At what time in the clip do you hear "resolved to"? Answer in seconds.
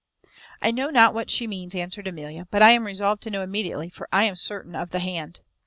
2.87-3.29